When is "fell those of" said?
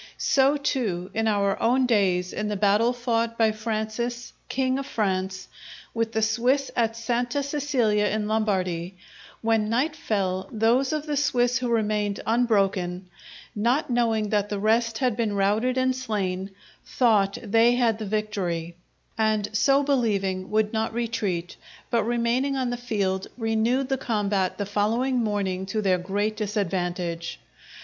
9.95-11.05